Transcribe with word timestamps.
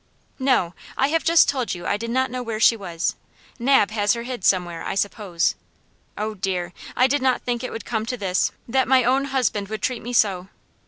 "No! 0.39 0.73
I 0.97 1.09
have 1.09 1.23
just 1.23 1.47
told 1.47 1.75
you 1.75 1.85
I 1.85 1.95
did 1.95 2.09
not 2.09 2.31
know 2.31 2.41
where 2.41 2.59
she 2.59 2.75
was. 2.75 3.15
Nab 3.59 3.91
has 3.91 4.13
her 4.13 4.23
hid 4.23 4.43
somewhere, 4.43 4.83
I 4.83 4.95
suppose. 4.95 5.53
Oh, 6.17 6.33
dear! 6.33 6.73
I 6.95 7.05
did 7.05 7.21
not 7.21 7.43
think 7.43 7.63
it 7.63 7.71
would 7.71 7.85
come 7.85 8.07
to 8.07 8.17
this; 8.17 8.51
that 8.67 8.87
my 8.87 9.03
own 9.03 9.25
husband 9.25 9.67
would 9.67 9.83
treat 9.83 10.01
me 10.01 10.11
so." 10.11 10.47